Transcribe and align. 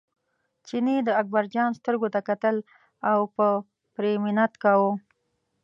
چیني 0.67 0.97
د 1.07 1.09
اکبرجان 1.21 1.69
سترګو 1.79 2.07
ته 2.13 2.19
کتل 2.29 2.55
او 3.11 3.19
په 3.35 3.45
پرې 3.95 4.13
منت 4.23 4.53
کاوه. 4.63 4.91